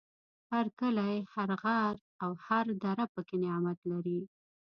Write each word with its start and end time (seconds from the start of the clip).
هر 0.51 0.65
کلی، 0.79 1.15
هر 1.33 1.49
غر 1.63 1.93
او 2.23 2.31
هر 2.45 2.65
دره 2.83 3.05
پکې 3.13 3.35
نعمت 3.43 3.79
لري. 3.91 4.19